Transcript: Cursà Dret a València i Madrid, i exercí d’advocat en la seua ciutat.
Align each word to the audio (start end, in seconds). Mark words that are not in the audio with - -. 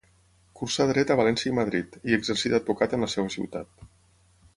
Cursà 0.59 0.85
Dret 0.91 1.11
a 1.11 1.17
València 1.19 1.49
i 1.51 1.53
Madrid, 1.57 1.97
i 2.13 2.17
exercí 2.17 2.51
d’advocat 2.55 2.97
en 2.99 3.07
la 3.07 3.11
seua 3.15 3.35
ciutat. 3.37 3.85